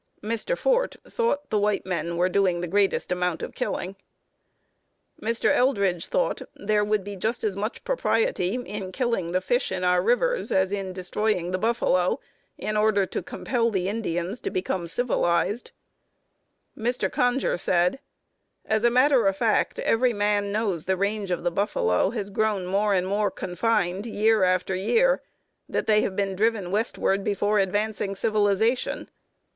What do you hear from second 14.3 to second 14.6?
to